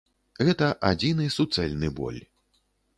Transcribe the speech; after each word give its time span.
Гэта 0.47 0.69
адзіны 0.91 1.29
суцэльны 1.37 1.95
боль. 2.01 2.21